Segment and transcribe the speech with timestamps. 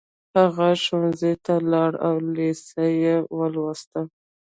[0.37, 4.01] هغه ښوونځي ته لاړ او لېسه يې ولوسته.